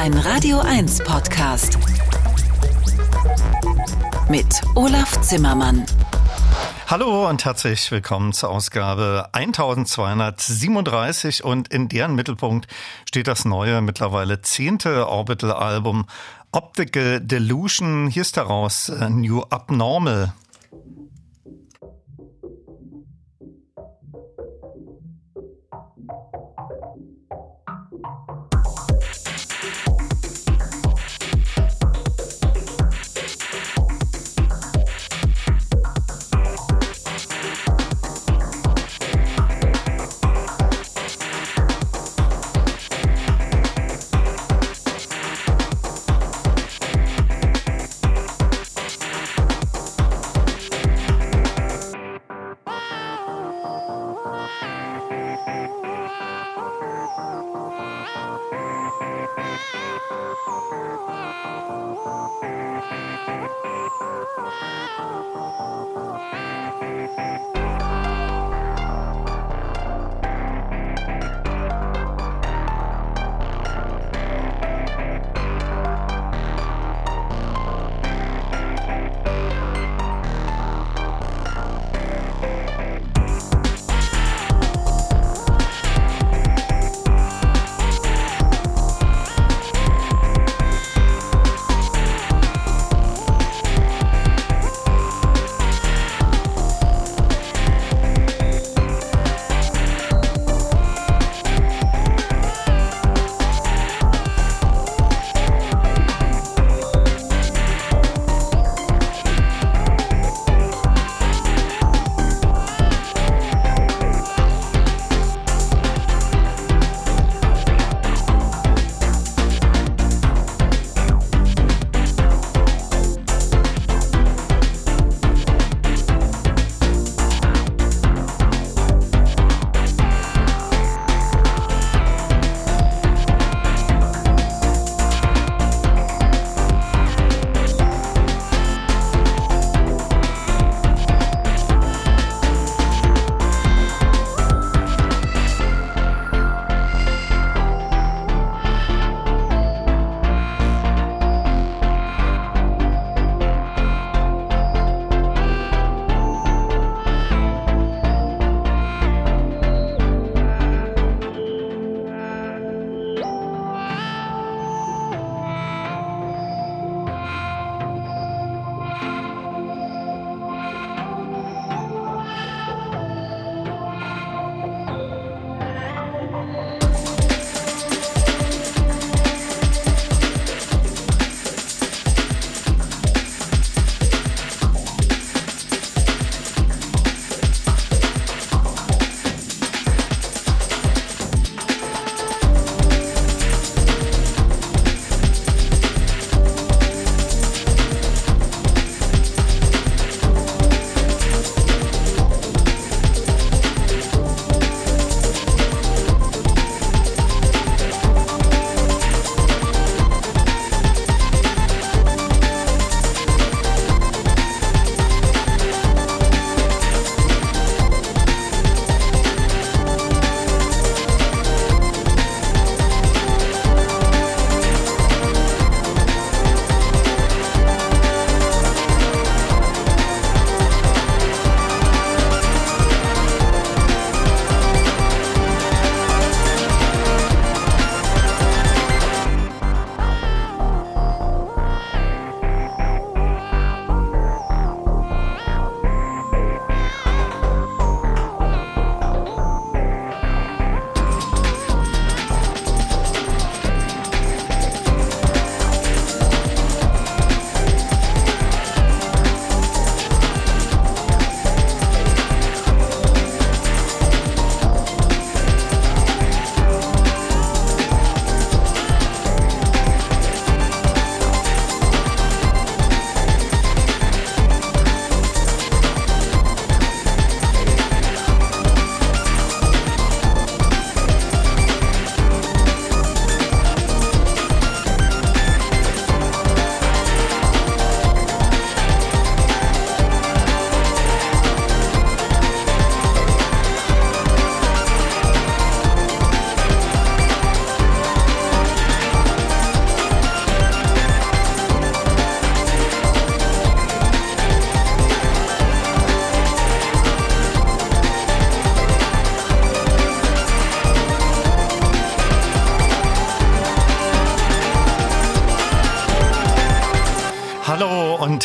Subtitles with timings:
[0.00, 1.78] Ein Radio 1 Podcast.
[4.30, 5.84] Mit Olaf Zimmermann.
[6.86, 12.66] Hallo und herzlich willkommen zur Ausgabe 1237 und in deren Mittelpunkt
[13.06, 16.06] steht das neue, mittlerweile zehnte Orbital-Album
[16.50, 18.08] Optical Delusion.
[18.08, 20.32] Hier ist daraus äh, New Abnormal.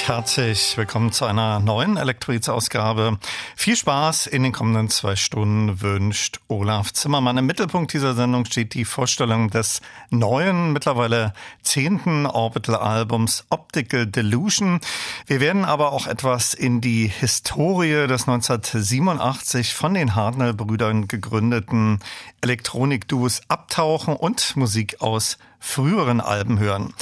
[0.08, 3.18] Herzlich willkommen zu einer neuen Elektroids-Ausgabe.
[3.56, 7.40] Viel Spaß in den kommenden zwei Stunden wünscht Olaf Zimmermann.
[7.40, 9.82] Im Mittelpunkt dieser Sendung steht die Vorstellung des
[10.12, 14.80] neuen, mittlerweile zehnten Orbital-Albums Optical Delusion.
[15.26, 22.00] Wir werden aber auch etwas in die Historie des 1987 von den Hardnell-Brüdern gegründeten
[22.42, 26.94] Elektronik-Duos abtauchen und Musik aus früheren Alben hören.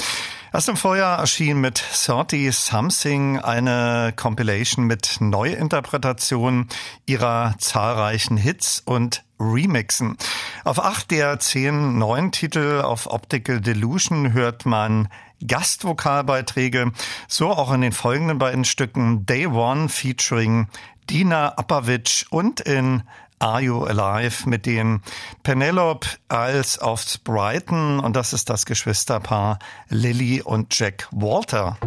[0.54, 6.68] Erst im Vorjahr erschien mit 30 Something eine Compilation mit Neuinterpretationen
[7.06, 10.16] ihrer zahlreichen Hits und Remixen.
[10.62, 15.08] Auf acht der zehn neuen Titel auf Optical Delusion hört man
[15.44, 16.92] Gastvokalbeiträge,
[17.26, 20.68] so auch in den folgenden beiden Stücken Day One featuring
[21.10, 23.02] Dina Apavic und in
[23.38, 25.00] Are You Alive mit den
[25.42, 29.58] Penelope als auf Brighton und das ist das Geschwisterpaar
[29.88, 31.78] Lily und Jack Walter.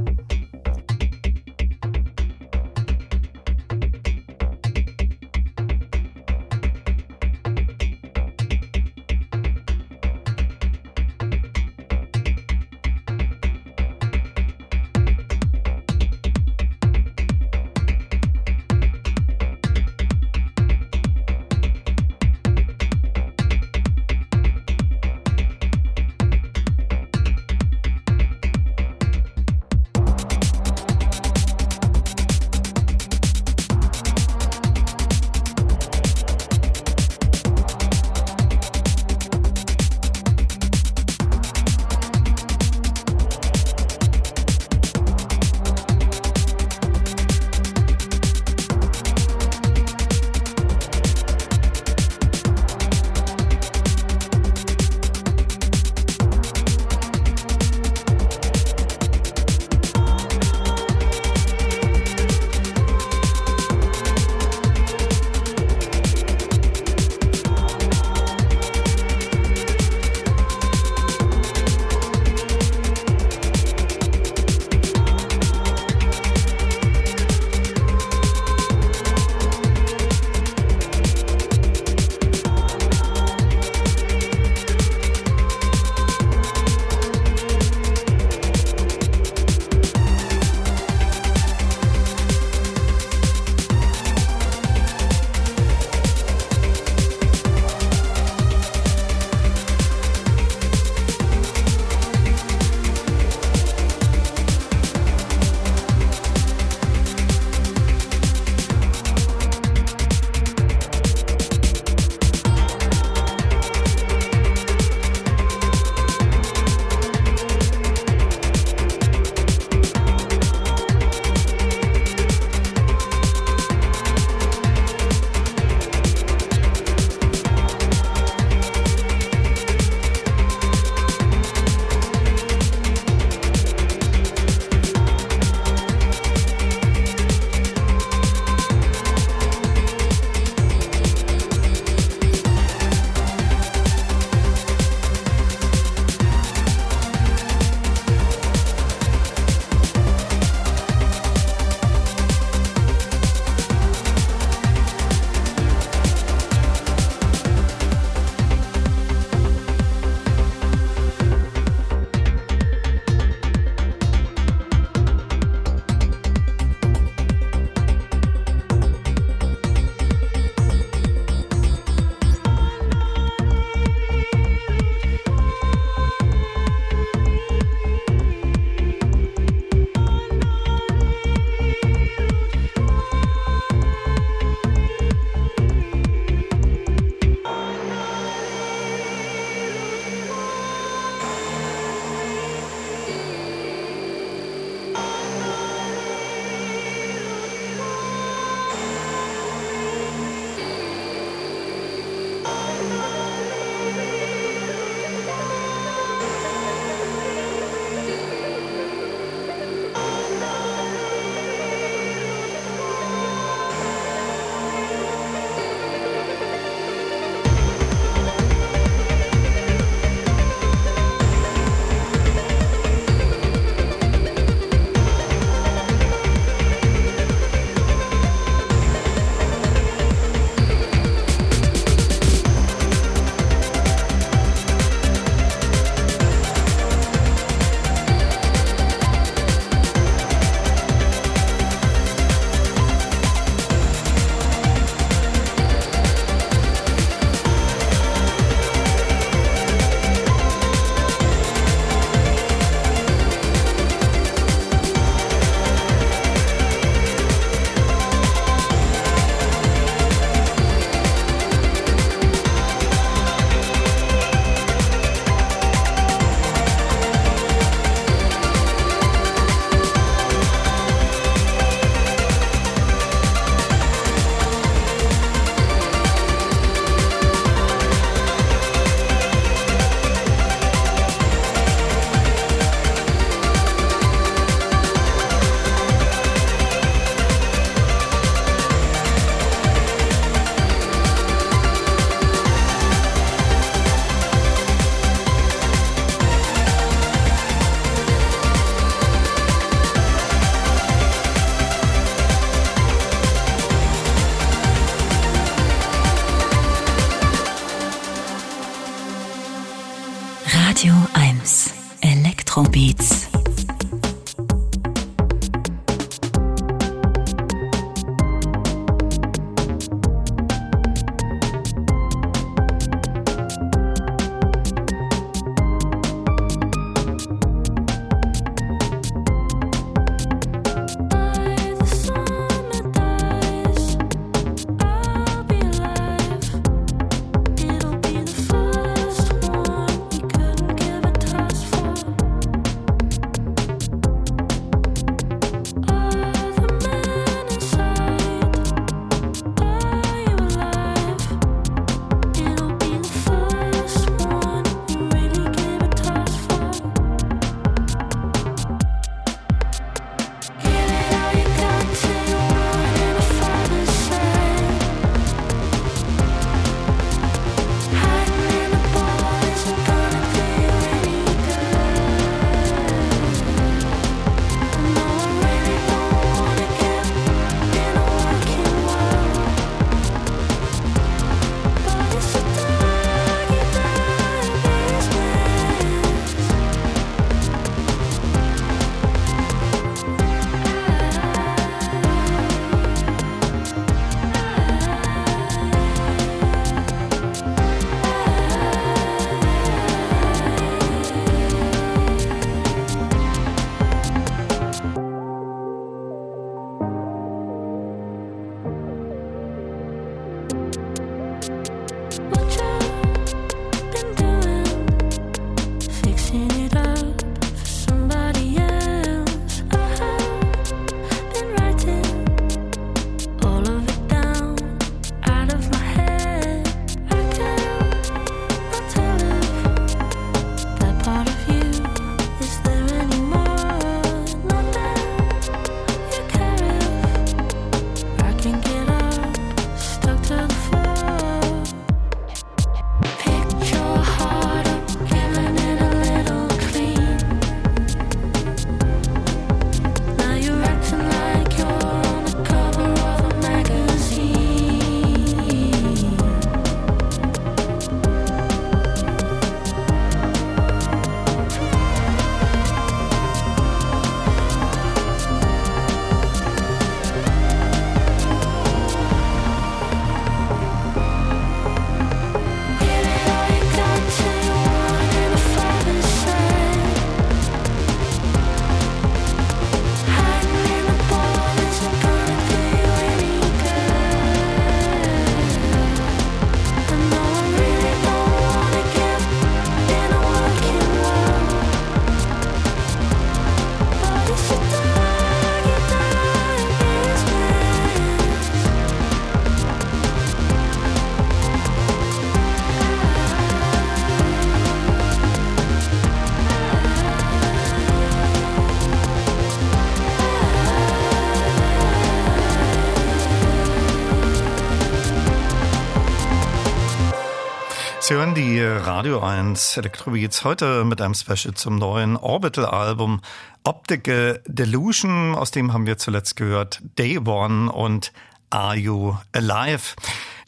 [518.07, 523.19] Sie hören die Radio 1 Electrobeats heute mit einem Special zum neuen Orbital-Album
[523.65, 525.35] Optical Delusion.
[525.35, 528.13] Aus dem haben wir zuletzt gehört Day One und
[528.49, 529.93] Are You Alive?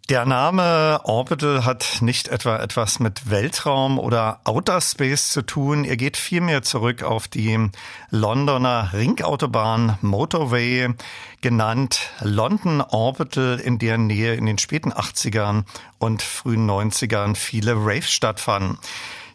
[0.10, 5.86] Der Name Orbital hat nicht etwa etwas mit Weltraum oder Outer Space zu tun.
[5.86, 7.70] Er geht vielmehr zurück auf die
[8.10, 10.96] Londoner Ringautobahn Motorway,
[11.42, 15.66] genannt London Orbital, in deren Nähe in den späten 80ern
[16.00, 18.80] und frühen 90ern viele Raves stattfanden.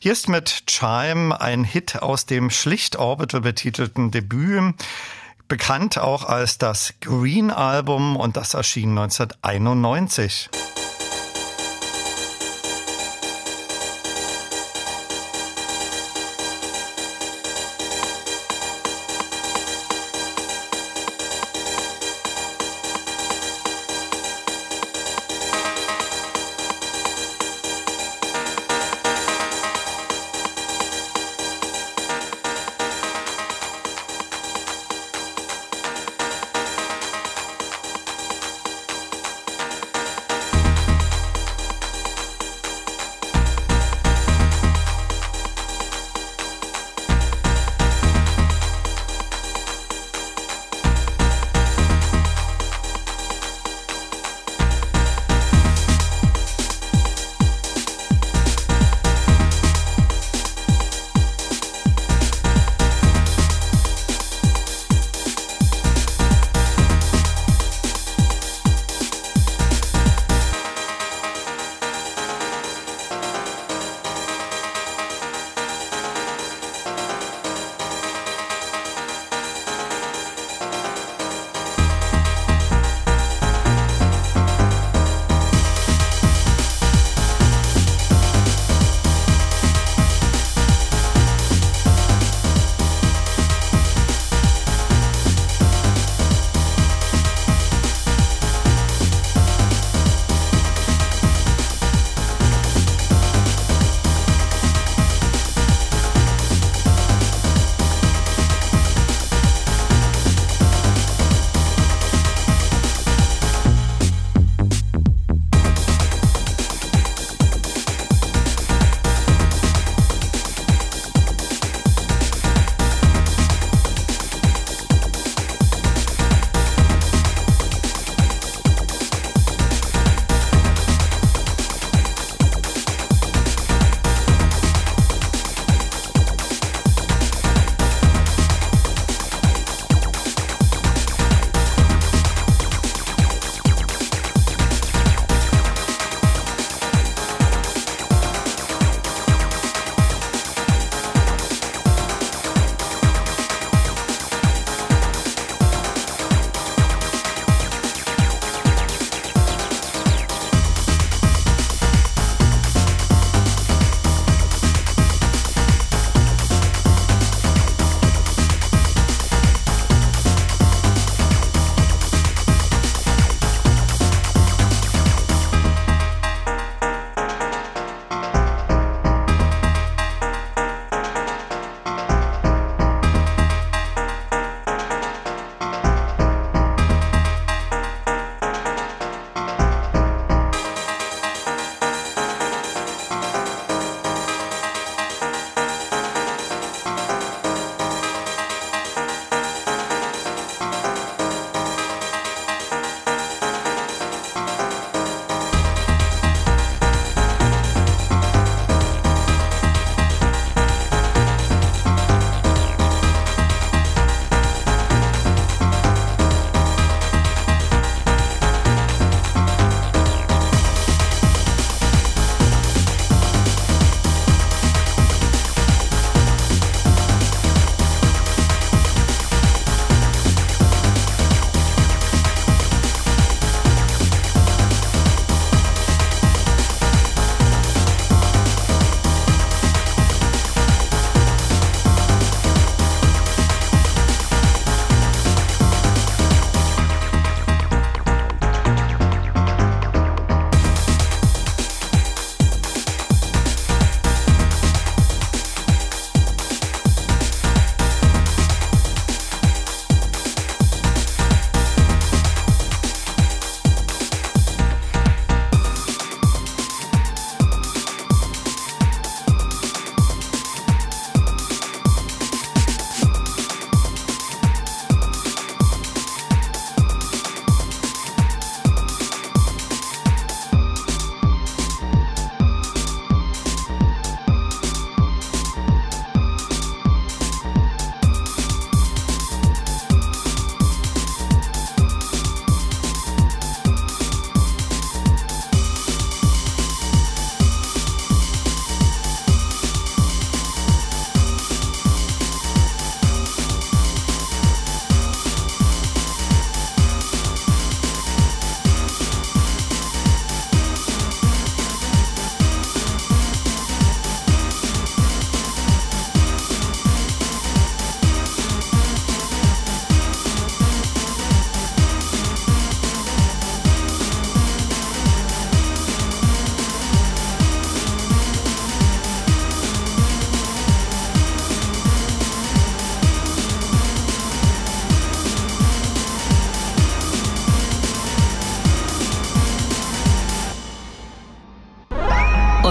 [0.00, 4.75] Hier ist mit Chime ein Hit aus dem schlicht Orbital betitelten Debüt
[5.48, 10.50] bekannt auch als das Green Album und das erschien 1991.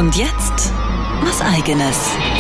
[0.04, 0.74] Und jetzt
[1.22, 1.98] was eigenes.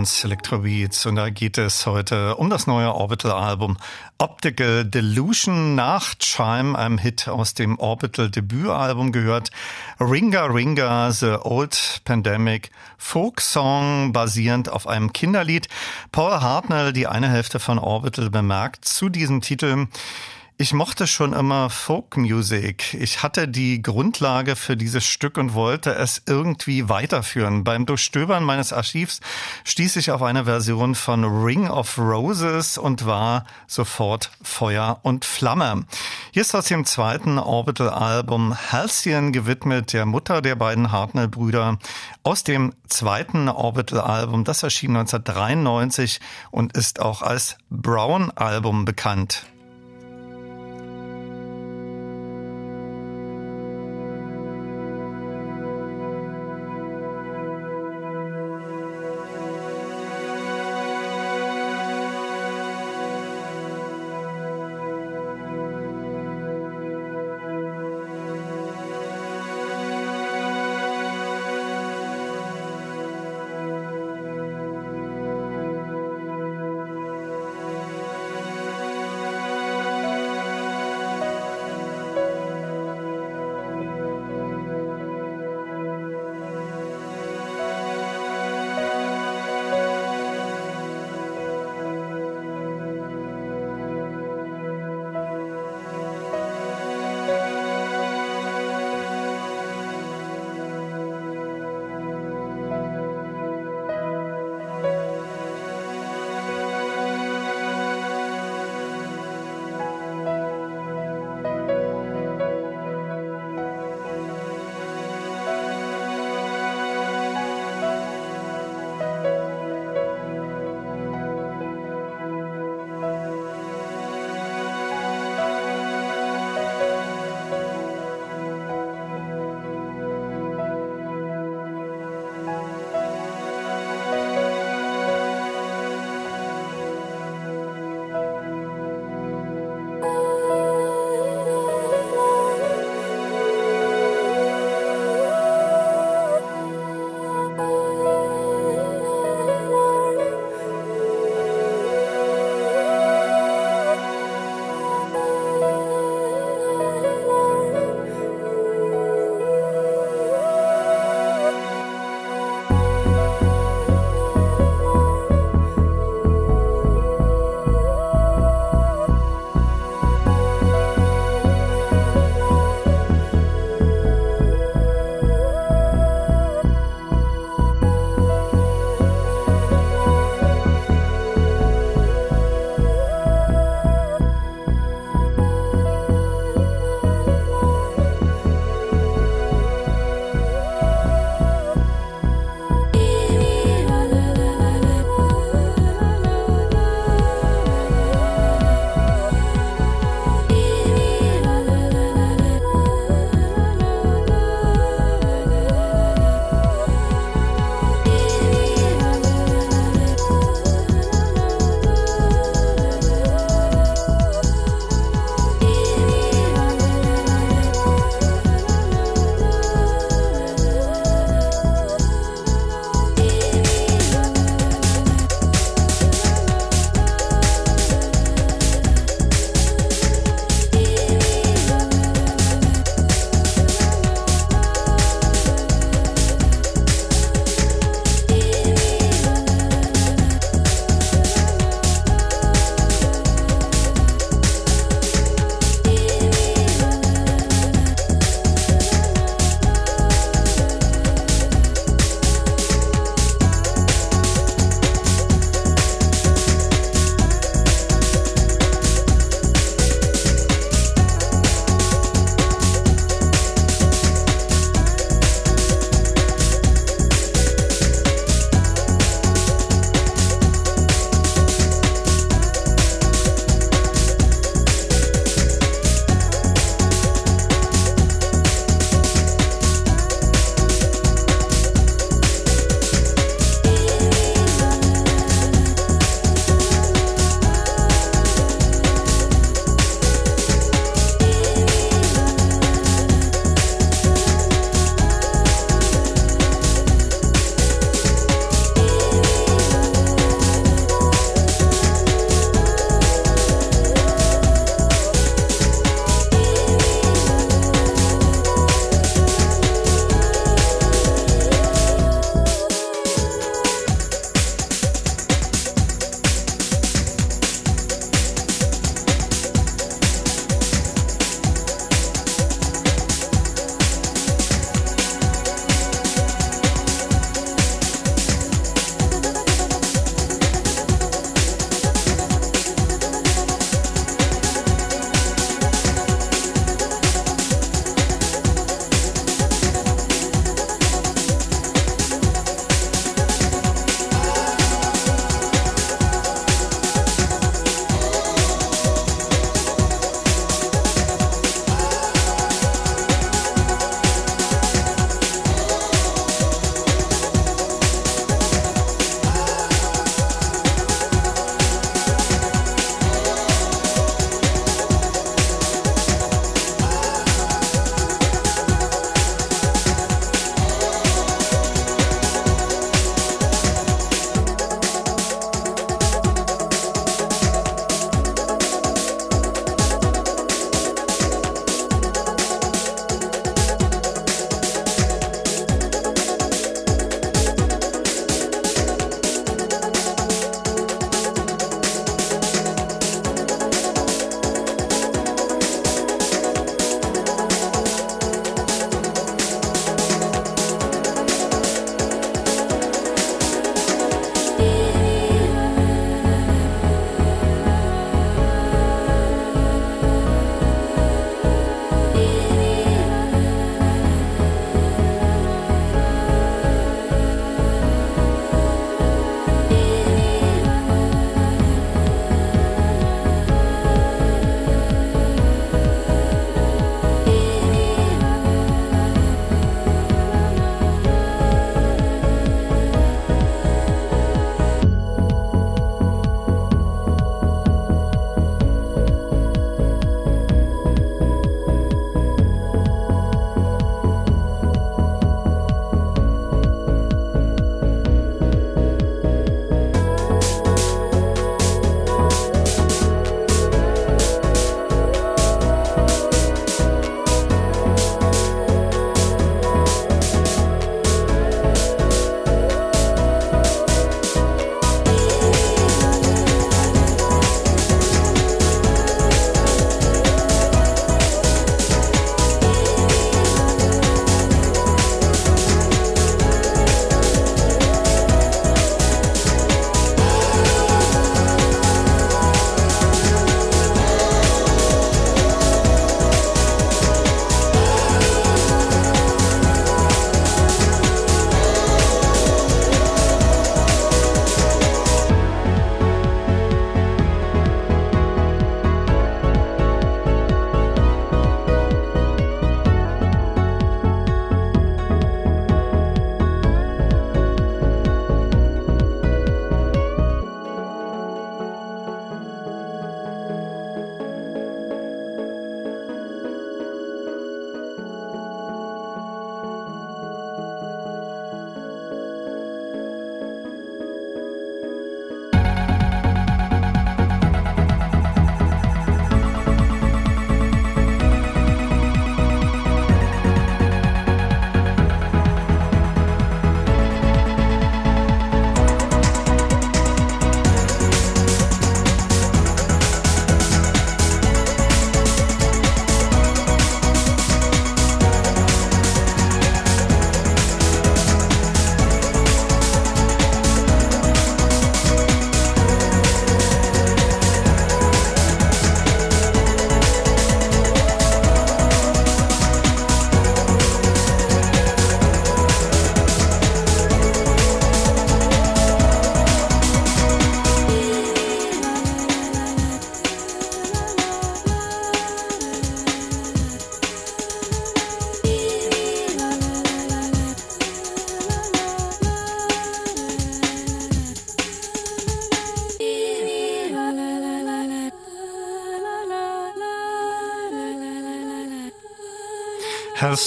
[0.00, 3.76] 1 Electrobeats und da geht es heute um das neue Orbital-Album
[4.16, 9.50] Optical Delusion nach Chime, einem Hit aus dem Orbital-Debütalbum gehört.
[10.00, 15.68] Ringa Ringa, The Old Pandemic, Folksong basierend auf einem Kinderlied.
[16.12, 19.86] Paul Hartnell, die eine Hälfte von Orbital, bemerkt zu diesem Titel,
[20.60, 22.92] Ich mochte schon immer Folk Music.
[22.92, 27.64] Ich hatte die Grundlage für dieses Stück und wollte es irgendwie weiterführen.
[27.64, 29.20] Beim Durchstöbern meines Archivs
[29.64, 35.86] stieß ich auf eine Version von Ring of Roses und war sofort Feuer und Flamme.
[36.30, 41.78] Hier ist aus dem zweiten Orbital-Album Halcyon gewidmet, der Mutter der beiden Hartnell-Brüder.
[42.22, 46.20] Aus dem zweiten Orbital-Album, das erschien 1993
[46.50, 49.46] und ist auch als Brown-Album bekannt.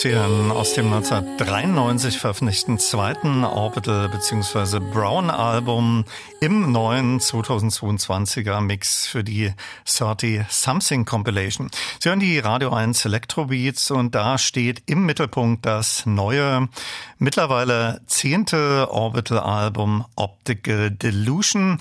[0.03, 4.79] Halcyon aus dem 1993 veröffentlichten zweiten Orbital bzw.
[4.79, 6.03] Brown Album
[6.41, 9.53] im neuen 2022er Mix für die
[9.85, 11.71] 30 Something Compilation.
[11.99, 16.67] Sie hören die Radio 1 Electrobeats und da steht im Mittelpunkt das neue,
[17.17, 21.77] mittlerweile zehnte Orbital Album Optical Delusion.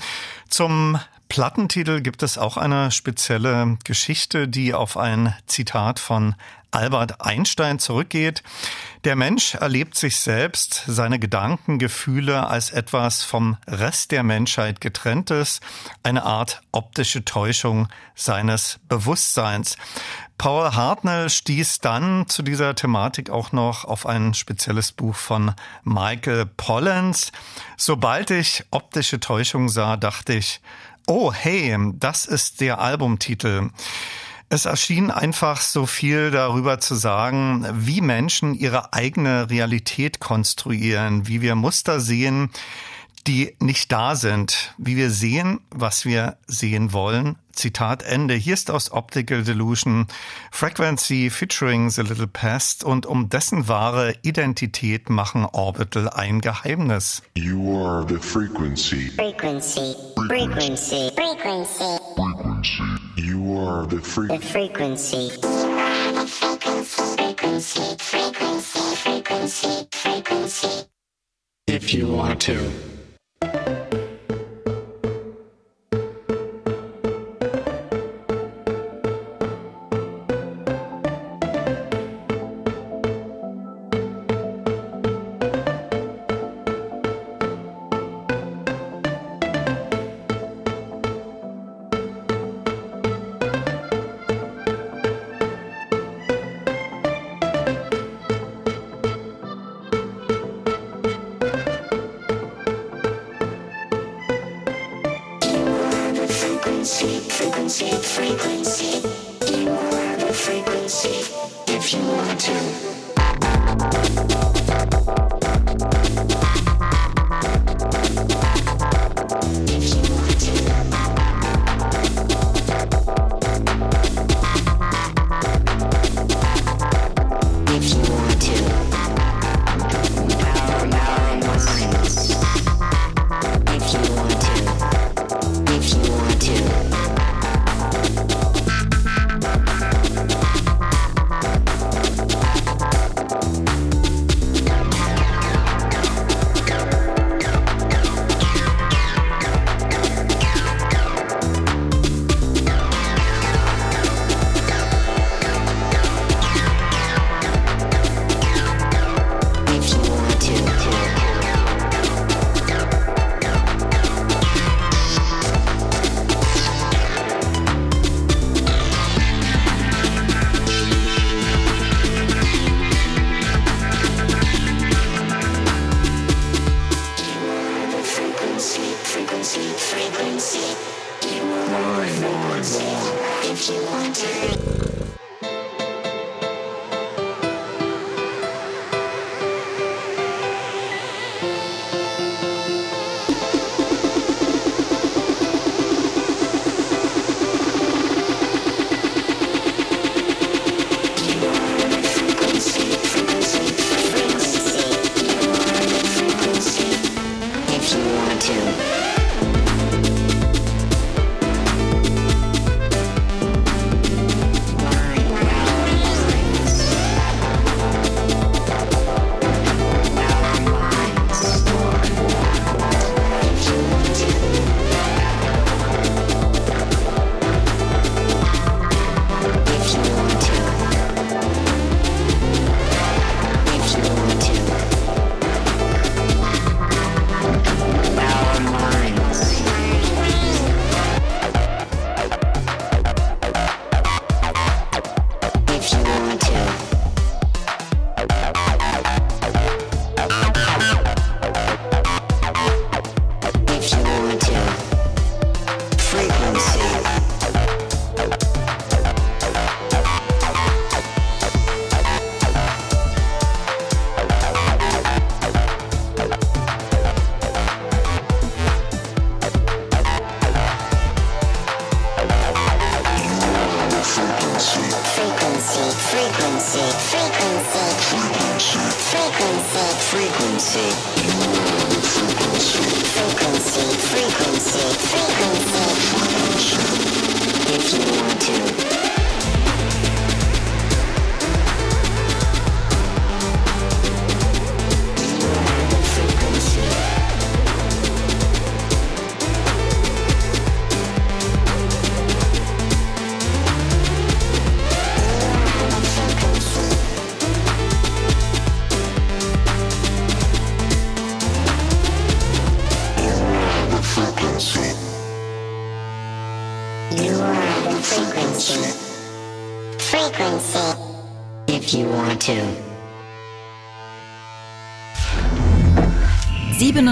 [0.49, 0.97] Zum
[1.33, 6.35] Plattentitel gibt es auch eine spezielle Geschichte, die auf ein Zitat von
[6.73, 8.43] Albert Einstein zurückgeht.
[9.05, 15.61] Der Mensch erlebt sich selbst, seine Gedanken, Gefühle als etwas vom Rest der Menschheit getrenntes,
[16.03, 19.79] eine Art optische Täuschung seines Bewusstseins.
[20.37, 26.45] Paul Hartnell stieß dann zu dieser Thematik auch noch auf ein spezielles Buch von Michael
[26.45, 27.33] Pollens.
[27.79, 30.61] Sobald ich optische Täuschung sah, dachte ich,
[31.07, 33.71] oh hey, das ist der Albumtitel.
[34.49, 41.41] Es erschien einfach so viel darüber zu sagen, wie Menschen ihre eigene Realität konstruieren, wie
[41.41, 42.51] wir Muster sehen,
[43.27, 47.37] die nicht da sind, wie wir sehen, was wir sehen wollen.
[47.53, 48.35] Zitat Ende.
[48.35, 50.07] Hier ist aus Optical Delusion
[50.51, 57.23] Frequency featuring The Little Pest und um dessen wahre Identität machen Orbital ein Geheimnis.
[57.37, 59.11] You are the frequency.
[59.11, 59.95] Frequency.
[60.17, 61.11] Frequency.
[61.15, 61.99] Frequency.
[62.17, 62.83] Frequency.
[63.17, 65.31] You are the, fre- The frequency.
[66.27, 67.97] Frequency.
[67.99, 68.97] Frequency.
[68.97, 69.87] Frequency.
[69.93, 70.87] Frequency.
[71.69, 72.92] If you want to.
[73.43, 73.92] Frequency.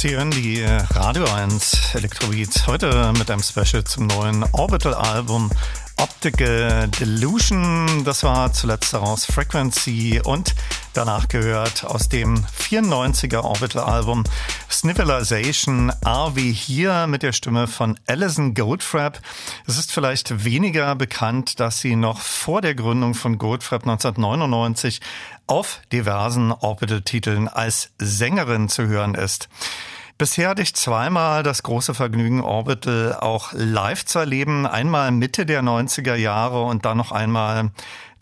[0.00, 5.50] Sie hören die Radio 1 Elektrobeats heute mit einem Special zum neuen Orbital-Album
[5.96, 8.04] Optical Delusion.
[8.04, 10.54] Das war zuletzt daraus Frequency und
[10.94, 14.22] danach gehört aus dem 94er Orbital-Album
[14.70, 15.92] Snivelization
[16.34, 19.20] We Here mit der Stimme von Alison Goldfrapp.
[19.66, 25.00] Es ist vielleicht weniger bekannt, dass sie noch vor der Gründung von Goldfrapp 1999
[25.48, 29.48] auf diversen Orbital-Titeln als Sängerin zu hören ist.
[30.18, 34.66] Bisher hatte ich zweimal das große Vergnügen, Orbital auch live zu erleben.
[34.66, 37.70] Einmal Mitte der 90er Jahre und dann noch einmal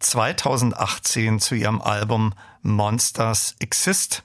[0.00, 4.24] 2018 zu ihrem Album Monsters Exist.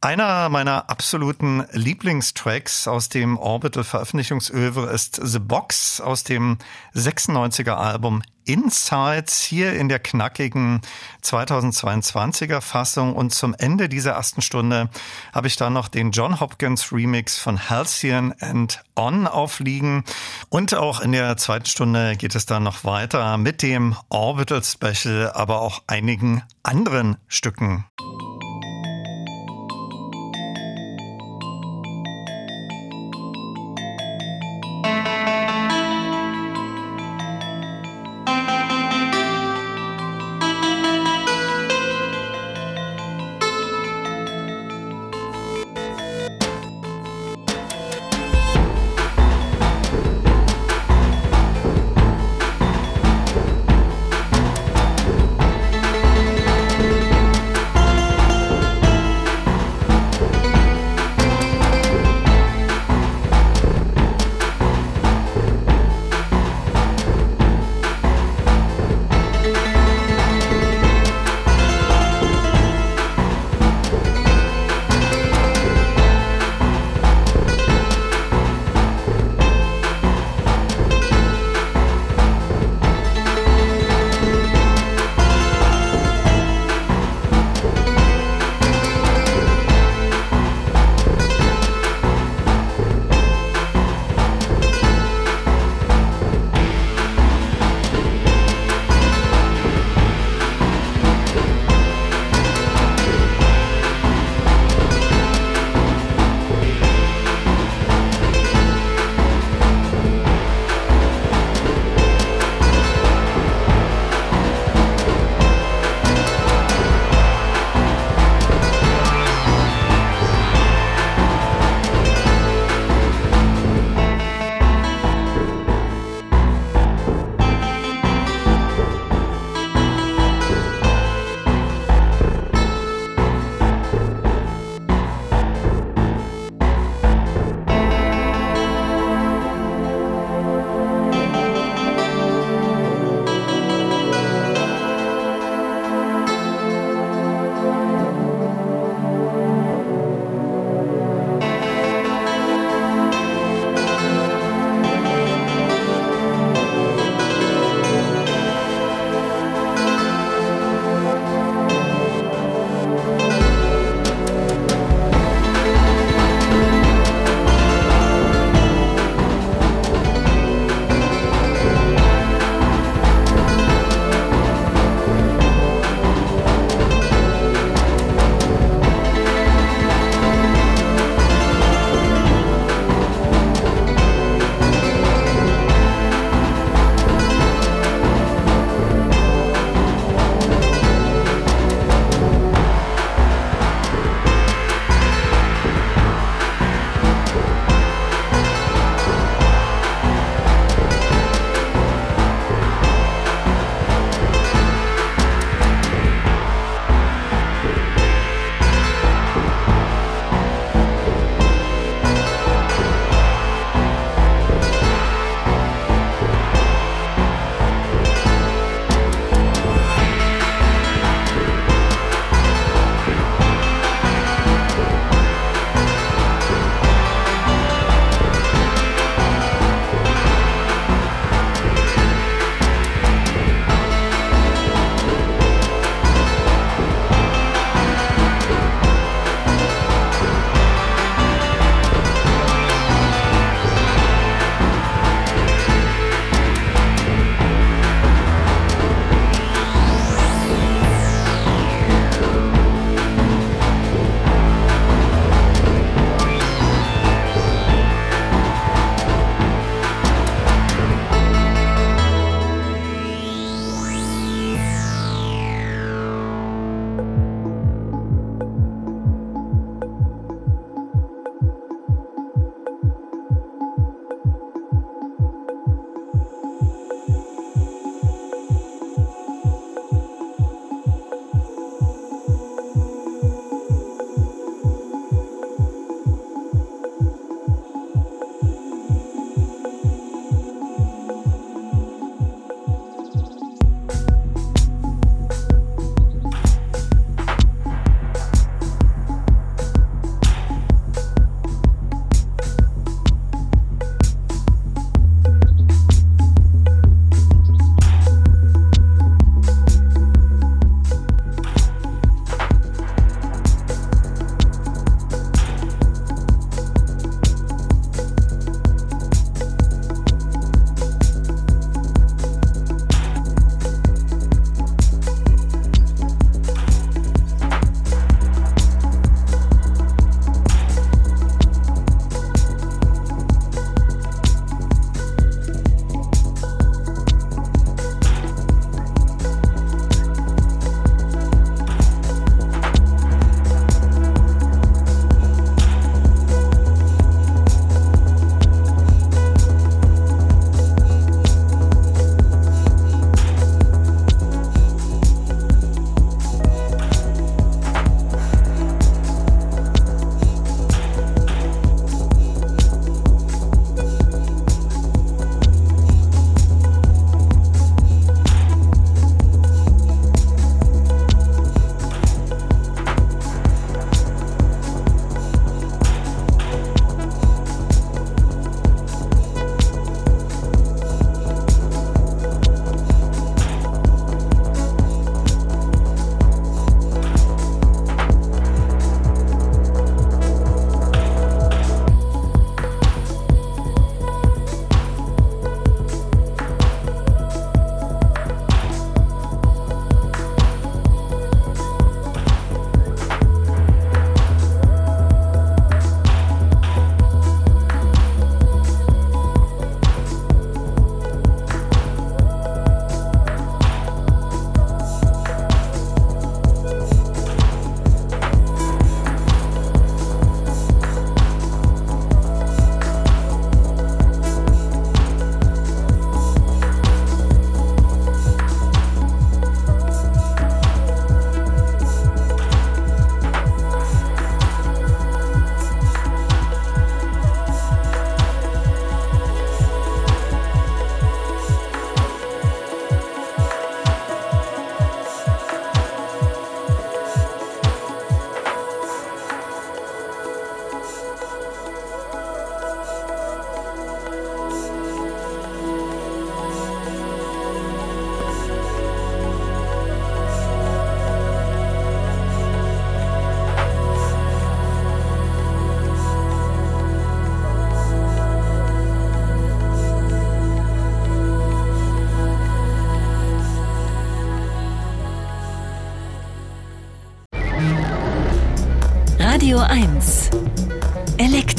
[0.00, 6.58] Einer meiner absoluten Lieblingstracks aus dem Orbital Veröffentlichungsöver ist The Box aus dem
[6.94, 10.82] 96er Album Insights hier in der knackigen
[11.24, 14.88] 2022er Fassung und zum Ende dieser ersten Stunde
[15.32, 20.04] habe ich dann noch den John Hopkins Remix von Halcyon and On aufliegen
[20.48, 25.32] und auch in der zweiten Stunde geht es dann noch weiter mit dem Orbital Special,
[25.32, 27.84] aber auch einigen anderen Stücken.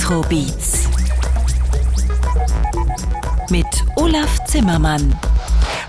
[0.10, 0.90] Elektrobeats
[3.52, 5.16] mit Olaf Zimmermann.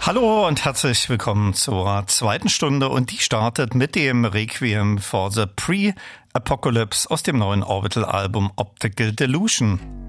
[0.02, 5.46] Hallo und herzlich willkommen zur zweiten Stunde und die startet mit dem Requiem for the
[5.46, 9.99] Pre-Apocalypse aus dem neuen Orbital-Album Optical Delusion.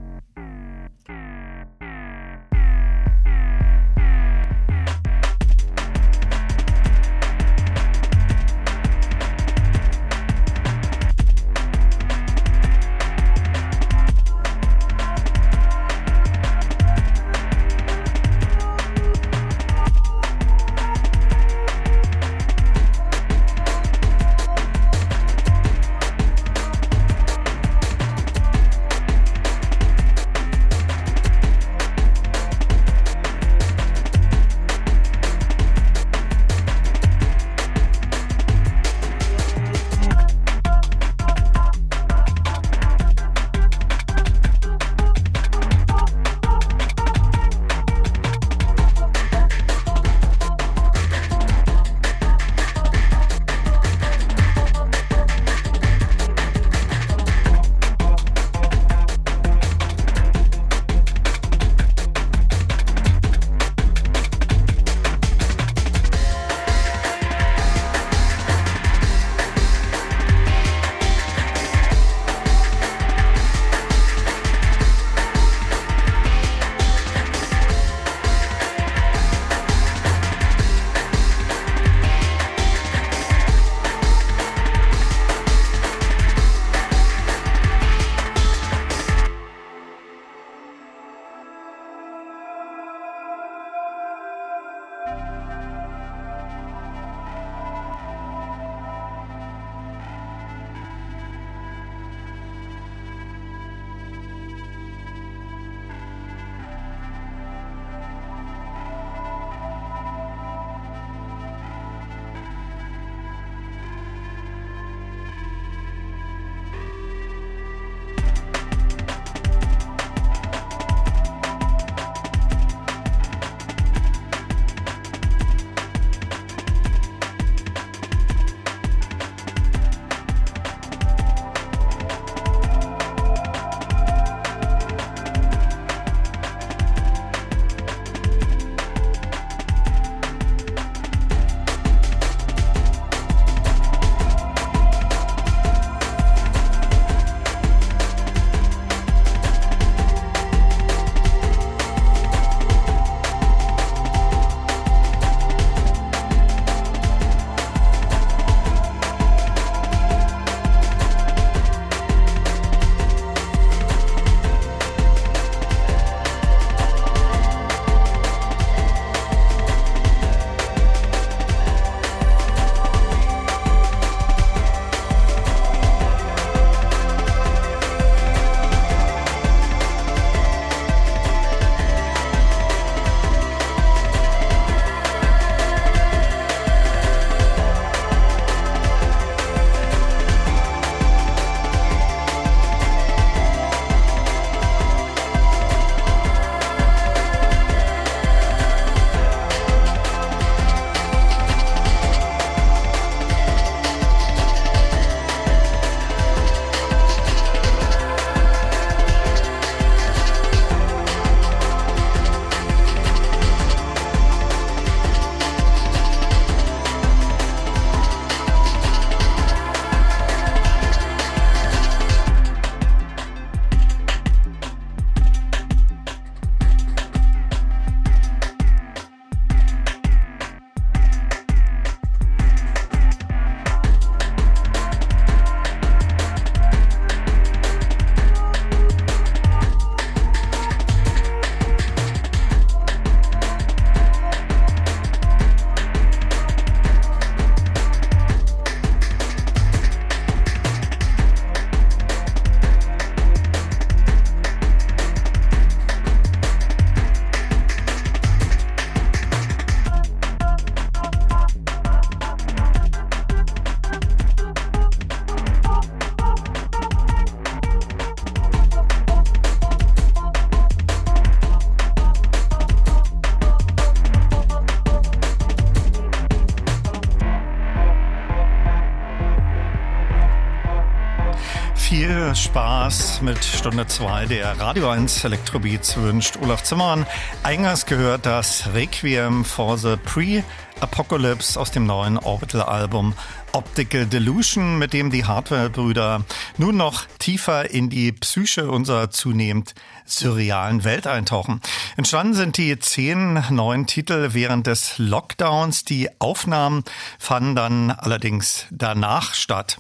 [282.52, 287.06] Spaß mit Stunde 2 der Radio 1 Elektrobeats wünscht Olaf Zimmermann.
[287.44, 293.14] Eingangs gehört das Requiem for the Pre-Apocalypse aus dem neuen Orbital-Album
[293.54, 296.26] Optical Delusion, mit dem die Hardware-Brüder
[296.58, 299.74] nun noch tiefer in die Psyche unserer zunehmend
[300.04, 301.62] surrealen Welt eintauchen.
[301.96, 305.86] Entstanden sind die zehn neuen Titel während des Lockdowns.
[305.86, 306.84] Die Aufnahmen
[307.18, 309.78] fanden dann allerdings danach statt.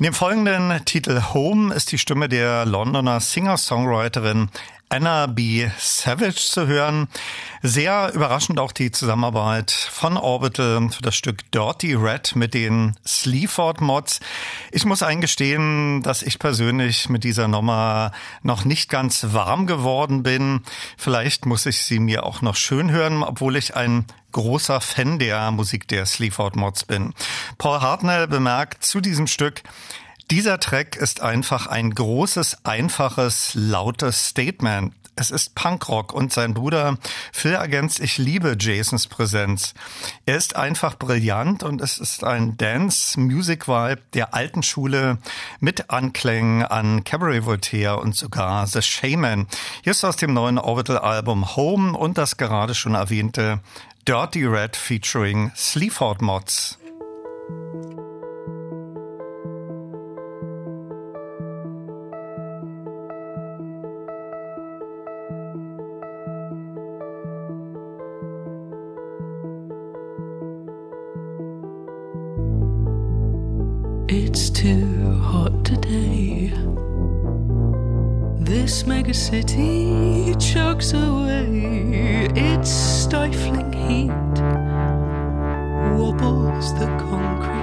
[0.00, 4.48] In dem folgenden Titel Home ist die Stimme der Londoner Singer-Songwriterin
[4.88, 5.68] Anna B.
[5.78, 7.06] Savage zu hören.
[7.60, 13.82] Sehr überraschend auch die Zusammenarbeit von Orbital für das Stück Dirty Red mit den Sleaford
[13.82, 14.20] Mods.
[14.72, 20.62] Ich muss eingestehen, dass ich persönlich mit dieser Nummer noch nicht ganz warm geworden bin.
[20.96, 25.50] Vielleicht muss ich sie mir auch noch schön hören, obwohl ich ein großer Fan der
[25.50, 27.14] Musik der Sleaford Mods bin.
[27.58, 29.62] Paul Hartnell bemerkt zu diesem Stück,
[30.30, 34.94] dieser Track ist einfach ein großes, einfaches, lautes Statement.
[35.16, 36.96] Es ist Punkrock und sein Bruder
[37.32, 39.74] Phil ergänzt, ich liebe Jasons Präsenz.
[40.24, 45.18] Er ist einfach brillant und es ist ein Dance-Music-Vibe der alten Schule
[45.58, 49.46] mit Anklängen an Cabaret Voltaire und sogar The Shaman.
[49.82, 53.60] Hier ist aus dem neuen Orbital-Album Home und das gerade schon erwähnte
[54.06, 56.76] Dirty Red featuring Sleaford Mods.
[78.70, 84.38] This megacity chugs away its stifling heat,
[85.98, 87.59] wobbles the concrete.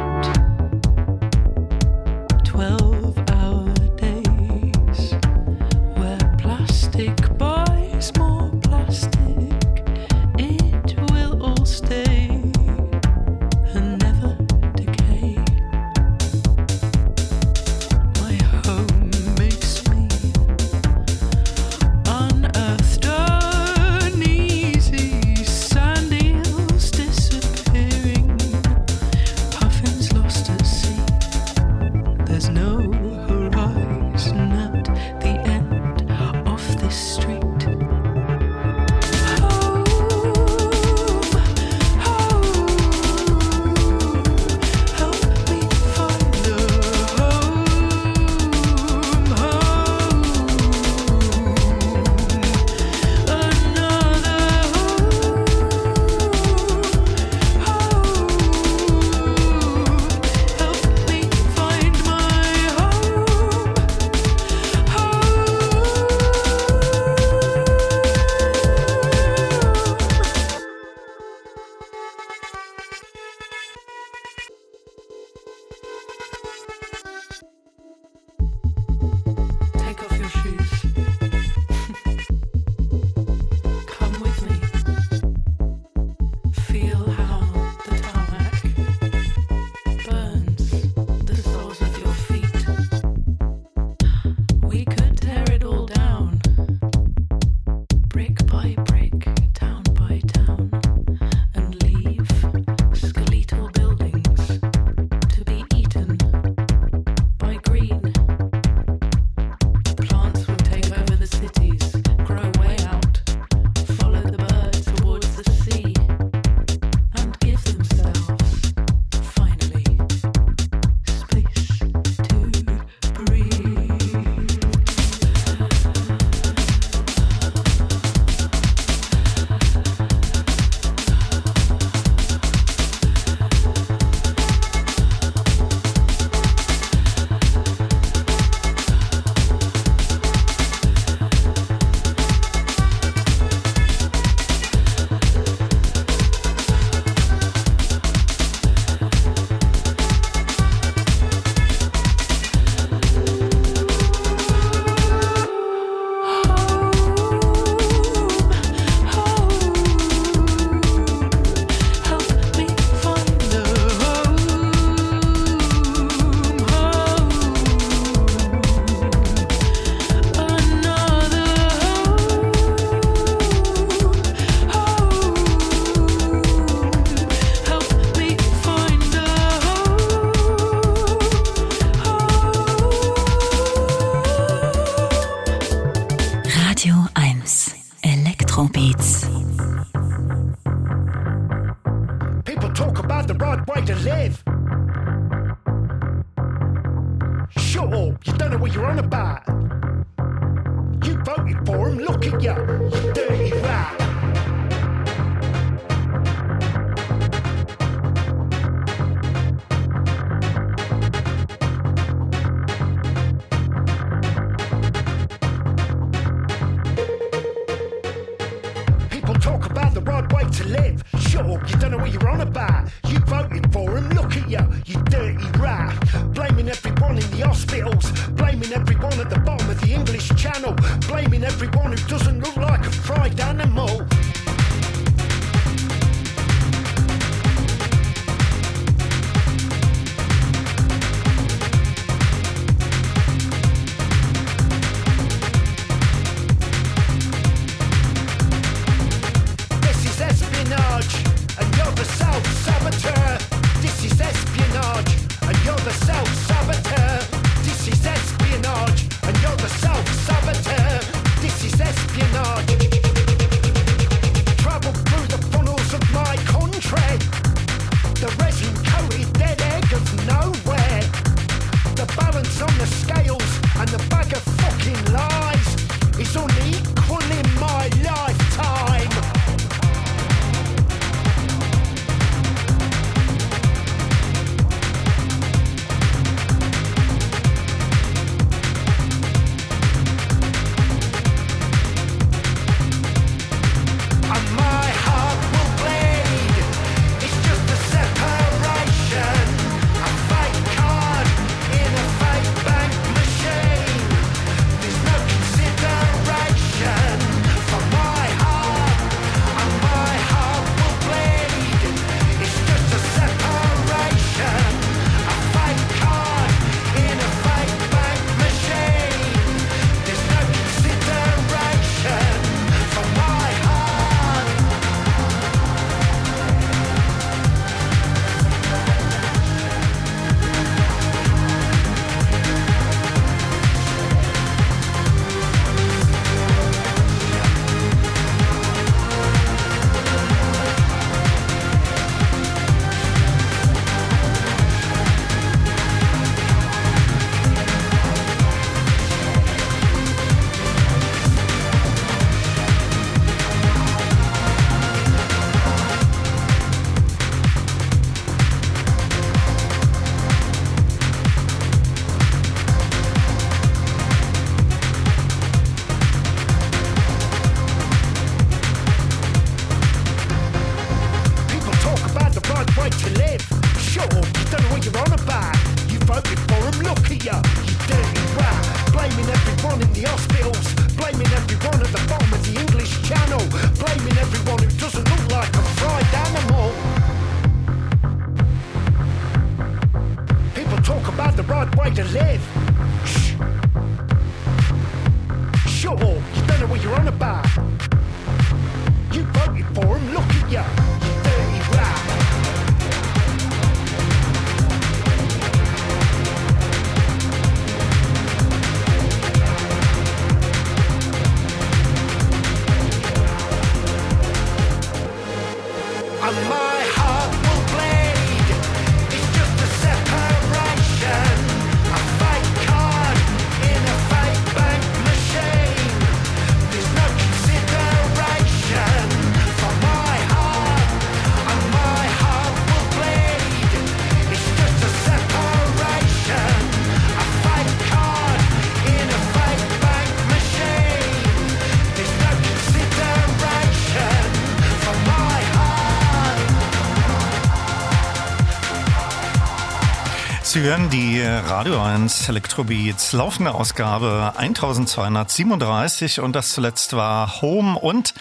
[450.58, 457.78] Sie hören die äh, Radio 1 Electrobeats laufende Ausgabe 1237 und das zuletzt war Home
[457.78, 458.16] und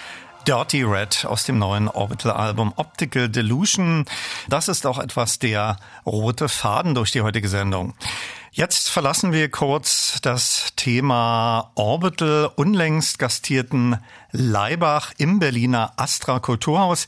[0.46, 4.04] Dirty Red aus dem neuen Orbital-Album Optical Delusion.
[4.50, 7.94] Das ist auch etwas der rote Faden durch die heutige Sendung.
[8.52, 12.50] Jetzt verlassen wir kurz das Thema Orbital.
[12.54, 13.96] Unlängst gastierten
[14.30, 17.06] Leibach im Berliner Astra Kulturhaus.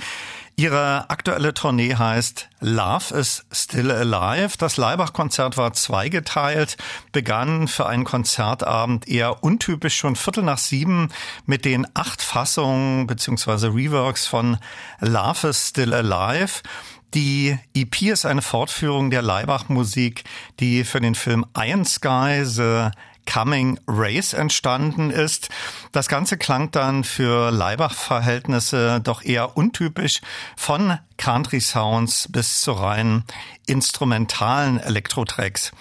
[0.59, 4.59] Ihre aktuelle Tournee heißt Love is Still Alive.
[4.59, 6.77] Das Leibach-Konzert war zweigeteilt,
[7.13, 11.11] begann für einen Konzertabend eher untypisch schon Viertel nach sieben
[11.47, 13.69] mit den acht Fassungen bzw.
[13.69, 14.57] Reworks von
[14.99, 16.63] Love is Still Alive.
[17.15, 20.25] Die EP ist eine Fortführung der Leibach-Musik,
[20.59, 22.91] die für den Film Iron Sky The
[23.33, 25.49] Coming Race entstanden ist.
[25.93, 30.21] Das Ganze klang dann für Leibach-Verhältnisse doch eher untypisch
[30.57, 33.25] von Country Sounds bis zu rein
[33.67, 35.73] instrumentalen Elektrotracks.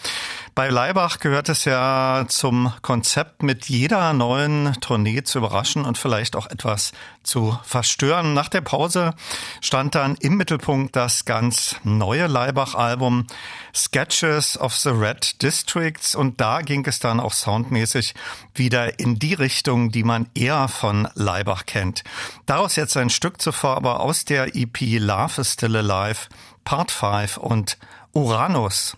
[0.57, 6.35] Bei Leibach gehört es ja zum Konzept, mit jeder neuen Tournee zu überraschen und vielleicht
[6.35, 8.33] auch etwas zu verstören.
[8.33, 9.13] Nach der Pause
[9.61, 13.27] stand dann im Mittelpunkt das ganz neue Leibach-Album
[13.75, 18.15] Sketches of the Red Districts und da ging es dann auch soundmäßig
[18.55, 22.03] wieder in die Richtung, die man eher von Leibach kennt.
[22.47, 24.81] Daraus jetzt ein Stück zuvor aber aus der EP
[25.27, 26.29] Love is Still Alive,
[26.63, 27.77] Part 5 und
[28.13, 28.95] Uranus.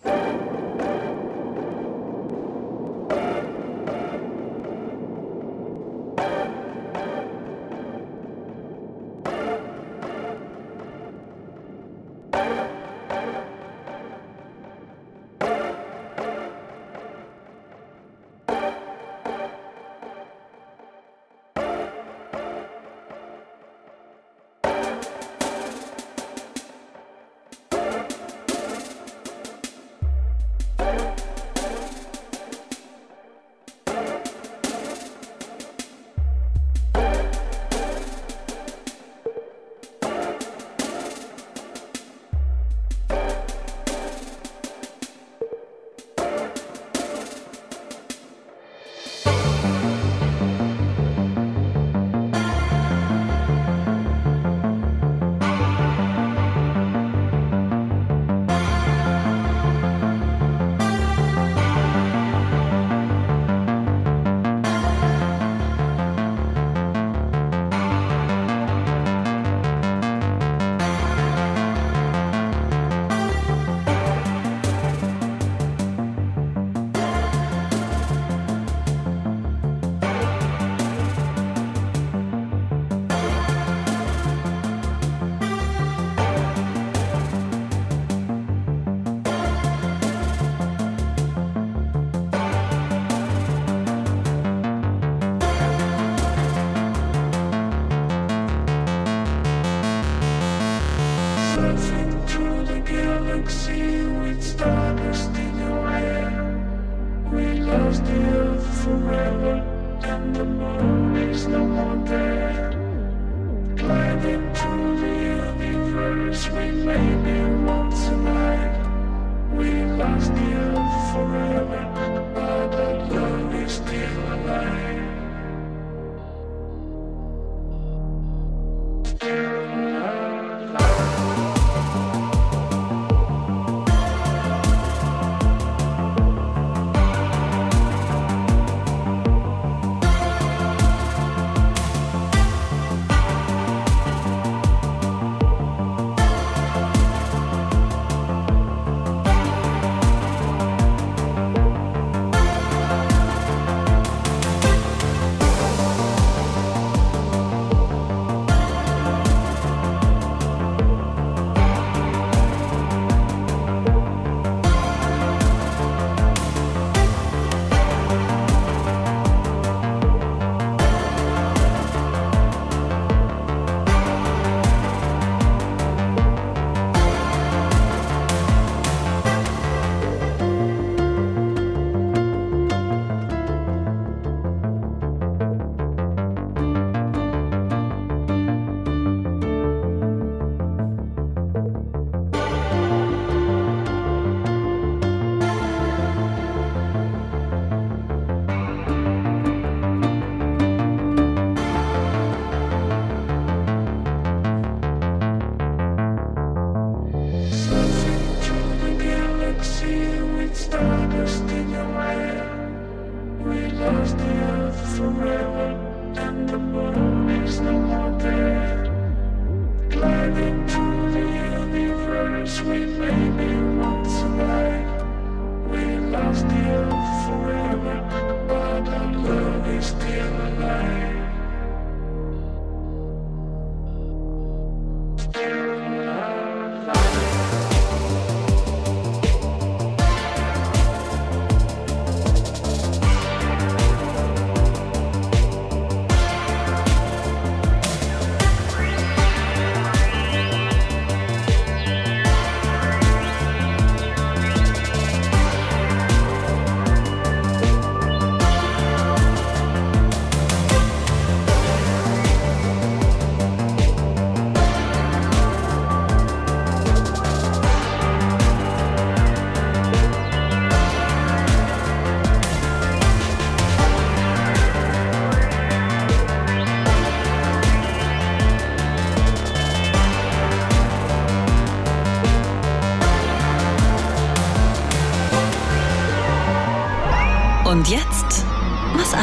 [120.22, 120.76] still
[121.14, 122.49] forever.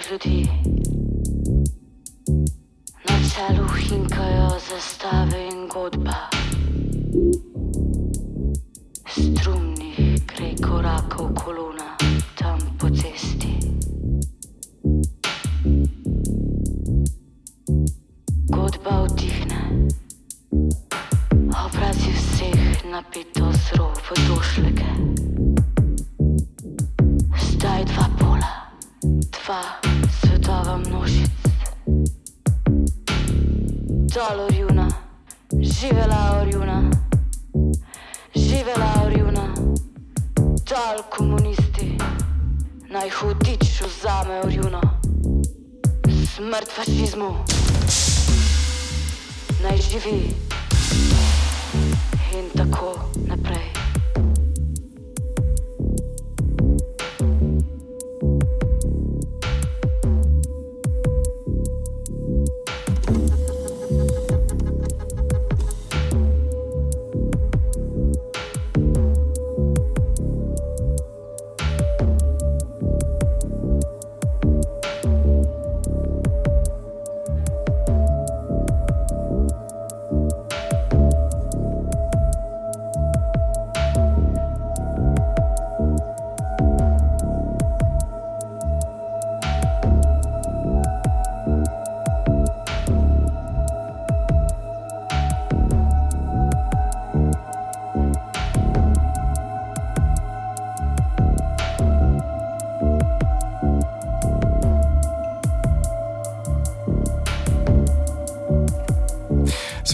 [0.00, 0.77] je dis.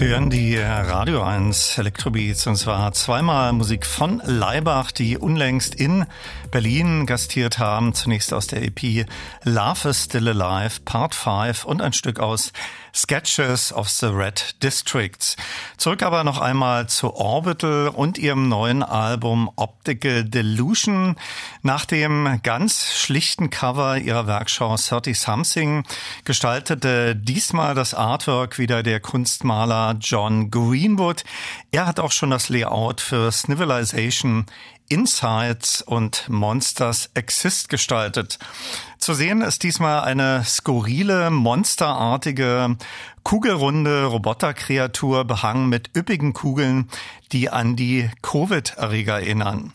[0.05, 6.05] Sie hören die Radio 1 Elektrobeats und zwar zweimal Musik von Leibach, die unlängst in
[6.51, 7.95] Berlin gastiert haben.
[7.95, 9.07] Zunächst aus der EP
[9.45, 12.53] Love is Still Alive Part 5 und ein Stück aus
[12.95, 15.37] Sketches of the Red Districts.
[15.77, 21.17] Zurück aber noch einmal zu Orbital und ihrem neuen Album Optical Delusion.
[21.63, 25.85] Nach dem ganz schlichten Cover ihrer Werkschau 30 Something
[26.25, 31.25] gestaltete diesmal das Artwork wieder der Kunstmaler John Greenwood.
[31.73, 34.47] Er hat auch schon das Layout für Snivelization
[34.89, 38.39] Insights und Monsters Exist gestaltet.
[38.99, 42.77] Zu sehen ist diesmal eine skurrile, monsterartige,
[43.23, 46.89] kugelrunde Roboterkreatur behangen mit üppigen Kugeln,
[47.33, 49.73] die an die Covid-Erreger erinnern.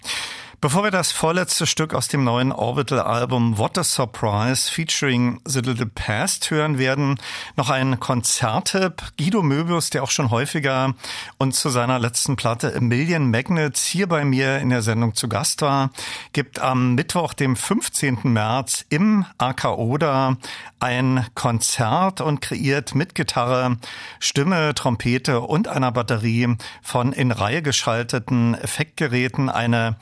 [0.62, 5.86] Bevor wir das vorletzte Stück aus dem neuen Orbital-Album What a Surprise featuring The Little
[5.86, 7.18] Past hören werden,
[7.56, 9.02] noch ein Konzerttipp.
[9.18, 10.96] Guido Möbius, der auch schon häufiger
[11.38, 15.30] und zu seiner letzten Platte A Million Magnets hier bei mir in der Sendung zu
[15.30, 15.92] Gast war,
[16.34, 18.20] gibt am Mittwoch, dem 15.
[18.24, 20.36] März im AK Oda
[20.82, 23.78] ein Konzert und kreiert mit Gitarre,
[24.20, 29.96] Stimme, Trompete und einer Batterie von in Reihe geschalteten Effektgeräten eine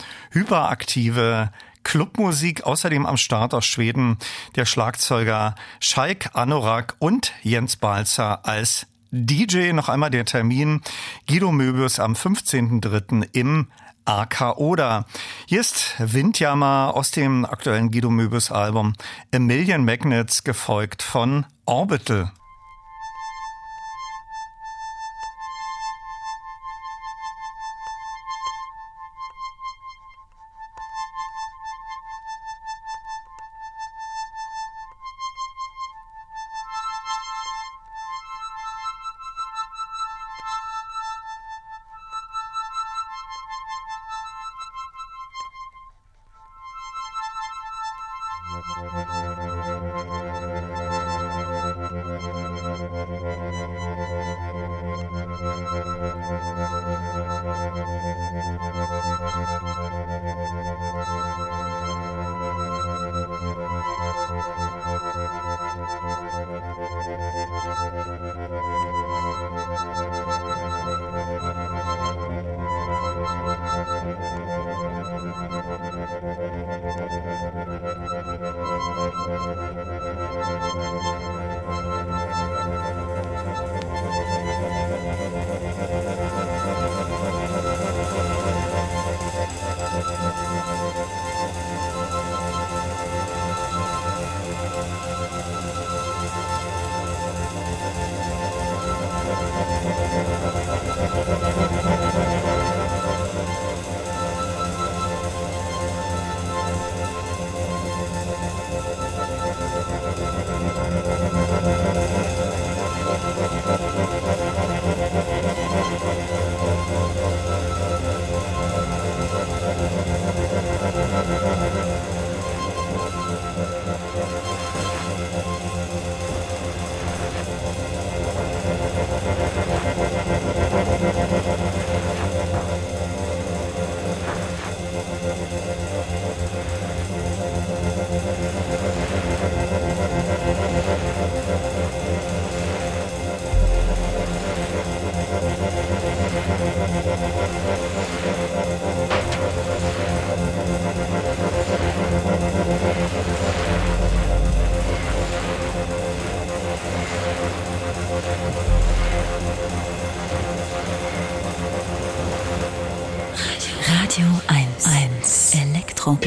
[0.47, 1.51] hyperaktive
[1.83, 2.63] Clubmusik.
[2.63, 4.17] Außerdem am Start aus Schweden
[4.55, 9.73] der Schlagzeuger Shaik Anorak und Jens Balzer als DJ.
[9.73, 10.81] Noch einmal der Termin.
[11.27, 13.27] Guido Möbius am 15.03.
[13.33, 13.67] im
[14.05, 15.05] AK Oder.
[15.47, 18.93] Hier ist Windjammer aus dem aktuellen Guido Möbius Album
[19.35, 22.31] A Million Magnets, gefolgt von Orbital.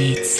[0.01, 0.40] Elektrobeats.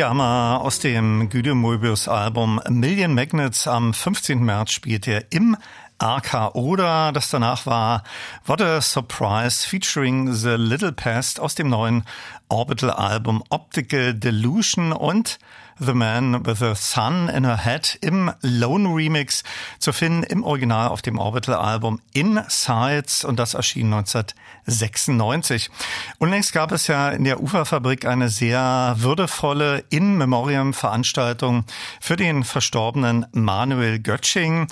[0.00, 4.42] Windjammer aus dem Güde Möbius Album Million Magnets am 15.
[4.42, 5.58] März spielt er im
[5.98, 8.02] AK oder das danach war
[8.46, 12.04] What a Surprise featuring The Little Pest aus dem neuen
[12.48, 15.38] Orbital Album Optical Delusion und
[15.82, 19.42] The Man with the Sun in Her Head im Lone Remix
[19.78, 25.70] zu finden im Original auf dem Orbital-Album Insights und das erschien 1996.
[26.18, 31.64] Unlängst gab es ja in der Uferfabrik eine sehr würdevolle In-Memoriam-Veranstaltung
[31.98, 34.66] für den verstorbenen Manuel Götsching.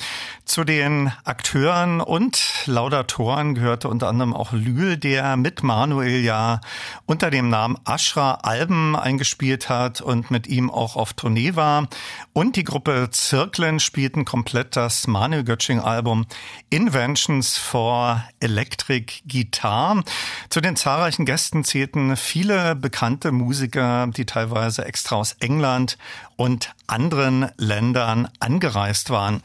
[0.45, 6.61] Zu den Akteuren und Laudatoren gehörte unter anderem auch Lühl, der mit Manuel ja
[7.07, 11.89] unter dem Namen Ashra Alben eingespielt hat und mit ihm auch auf Tournee war.
[12.33, 16.27] Und die Gruppe Zirklen spielten komplett das Manuel Götsching Album
[16.71, 20.03] Inventions for Electric Guitar.
[20.51, 25.99] Zu den zahlreichen Gästen zählten viele bekannte Musiker, die teilweise extra aus England
[26.37, 29.43] und anderen Ländern angereist waren.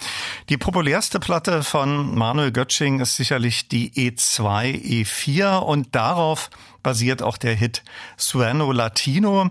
[0.49, 6.49] Die populärste Platte von Manuel Götsching ist sicherlich die E2, E4 und darauf
[6.83, 7.83] basiert auch der Hit
[8.17, 9.49] Sueno Latino.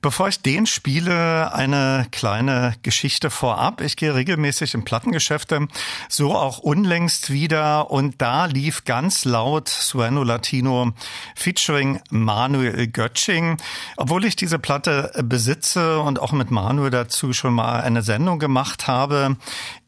[0.00, 3.80] Bevor ich den spiele, eine kleine Geschichte vorab.
[3.80, 5.66] Ich gehe regelmäßig in Plattengeschäfte,
[6.08, 10.92] so auch unlängst wieder und da lief ganz laut Sueno Latino
[11.34, 13.56] featuring Manuel Götsching.
[13.96, 18.86] Obwohl ich diese Platte besitze und auch mit Manuel dazu schon mal eine Sendung gemacht
[18.86, 19.36] habe,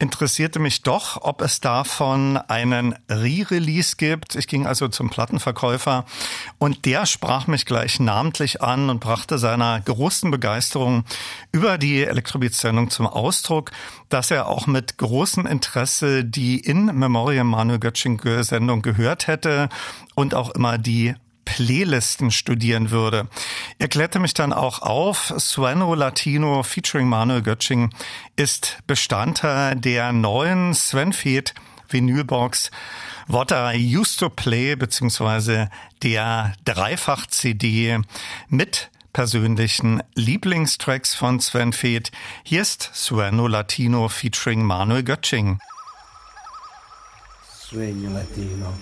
[0.00, 4.34] interessierte mich doch, ob es davon einen Re-Release gibt.
[4.34, 6.04] Ich ging also zum Plattenverkäufer
[6.58, 11.04] und der sprach mich gleich namentlich an und brachte seiner großen Begeisterung
[11.52, 13.70] über die Elektrobeat-Sendung zum Ausdruck,
[14.08, 19.68] dass er auch mit großem Interesse die in Memoriam Manuel Götsching-Sendung gehört hätte
[20.14, 21.14] und auch immer die
[21.44, 23.28] Playlisten studieren würde.
[23.78, 27.92] Er klärte mich dann auch auf, Sueno Latino featuring Manuel Götsching
[28.36, 31.52] ist Bestandteil der neuen Sven Feth
[31.90, 32.70] Vinylbox
[33.26, 35.68] What I Used to Play beziehungsweise
[36.02, 37.98] der Dreifach-CD
[38.48, 42.10] mit persönlichen Lieblingstracks von Sven Feth.
[42.44, 45.58] Hier ist Sueno Latino featuring Manuel Götsching.
[47.70, 48.72] Sueño Latino.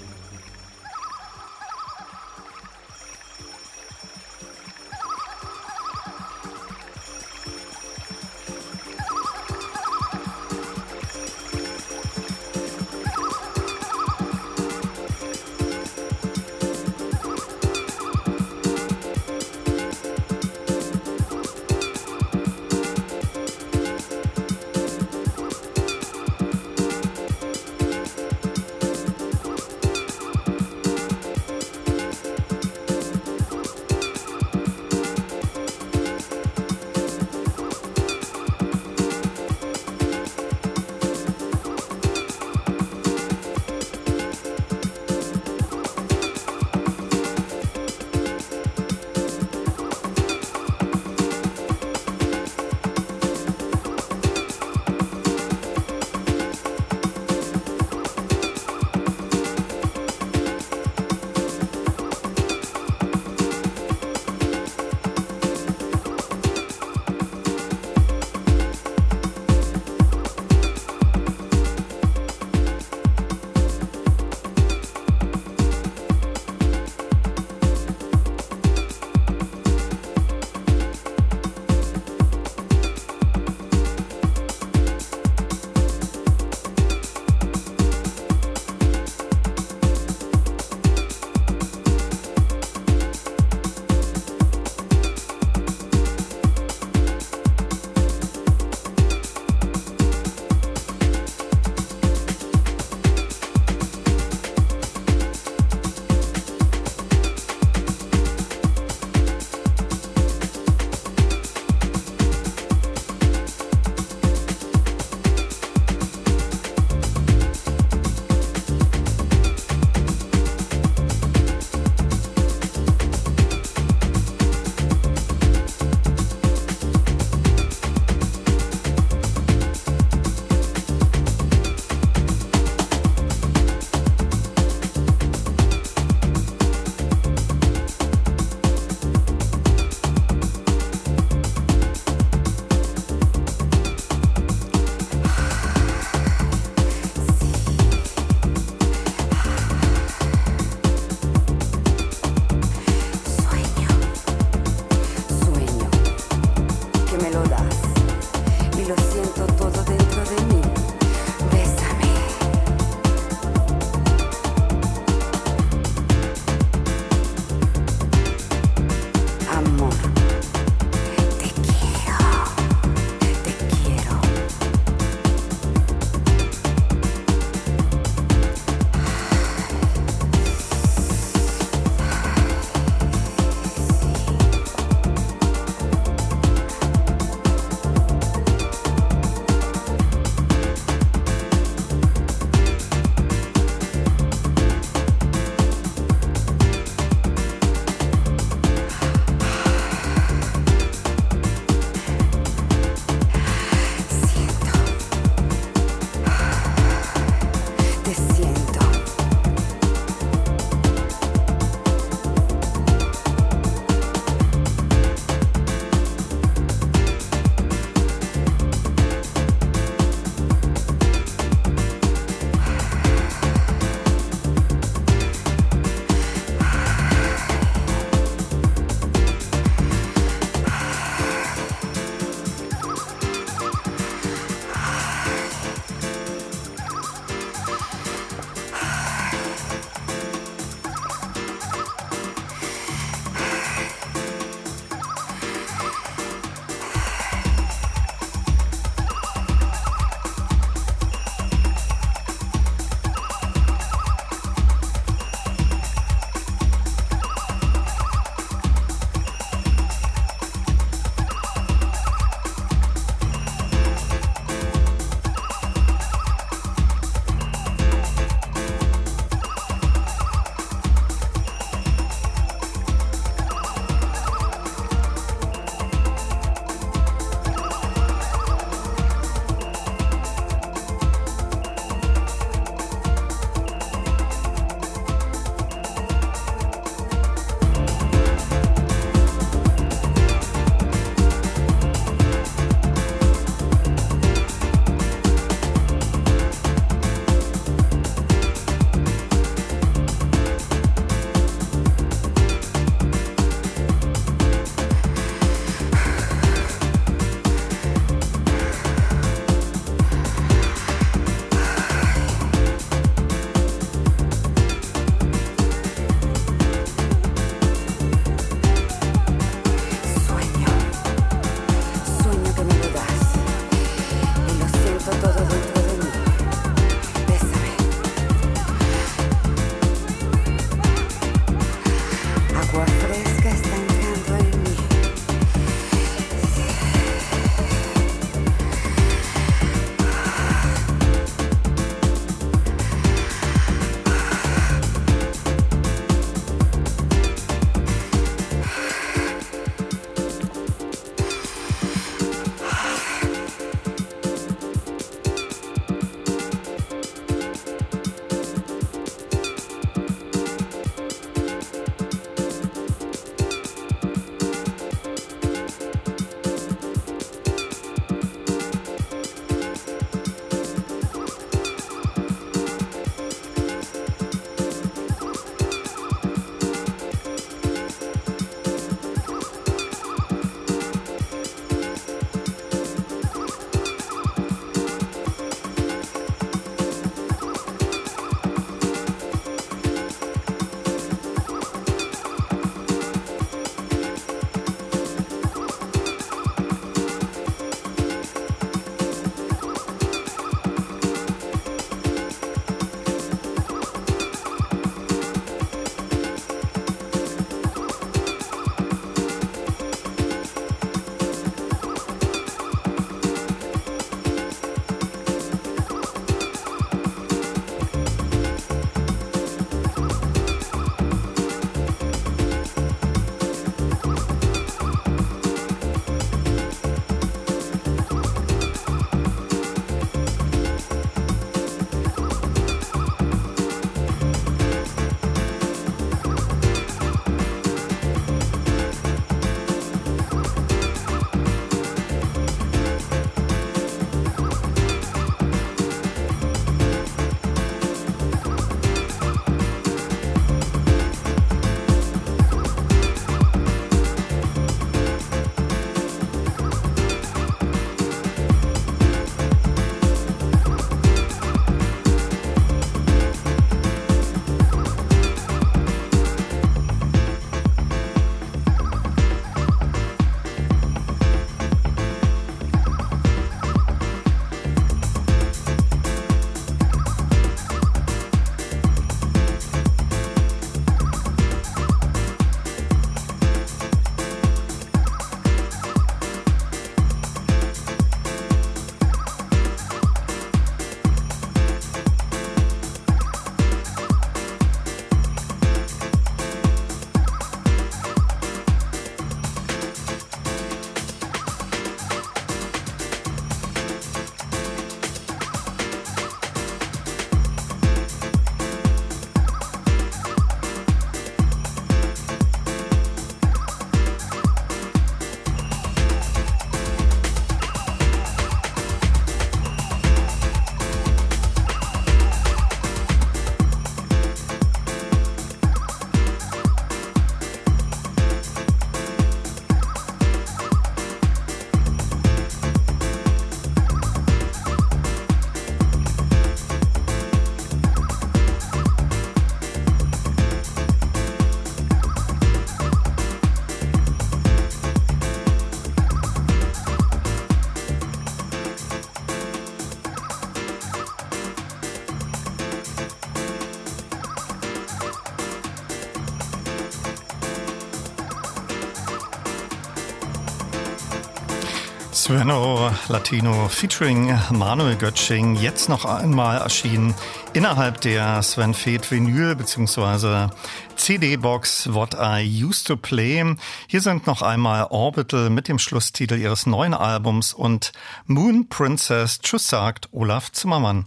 [562.29, 567.15] Sveno Latino featuring Manuel Götsching jetzt noch einmal erschienen
[567.55, 570.49] innerhalb der Sven Feth Vinyl bzw.
[570.95, 573.57] CD-Box What I Used to Play.
[573.87, 577.93] Hier sind noch einmal Orbital mit dem Schlusstitel ihres neuen Albums und
[578.27, 579.39] Moon Princess.
[579.39, 581.07] Tschüss sagt Olaf Zimmermann.